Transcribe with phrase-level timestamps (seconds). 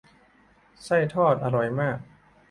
[0.83, 1.97] ไส้ทอดอร่อยมาก